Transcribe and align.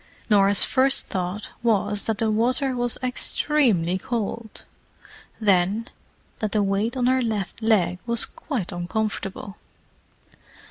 Norah's 0.31 0.65
first 0.65 1.09
thought 1.09 1.49
was 1.61 2.05
that 2.07 2.17
the 2.17 2.31
water 2.31 2.75
was 2.75 2.97
extremely 3.03 3.99
cold; 3.99 4.63
then, 5.39 5.89
that 6.39 6.53
the 6.53 6.63
weight 6.63 6.97
on 6.97 7.05
her 7.05 7.21
left 7.21 7.61
leg 7.61 7.99
was 8.07 8.25
quite 8.25 8.71
uncomfortable. 8.71 9.57